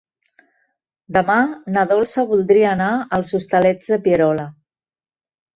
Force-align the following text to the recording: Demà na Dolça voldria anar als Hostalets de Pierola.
Demà 1.17 1.35
na 1.75 1.83
Dolça 1.93 2.25
voldria 2.33 2.71
anar 2.71 2.89
als 3.19 3.37
Hostalets 3.41 3.93
de 3.93 4.03
Pierola. 4.09 4.49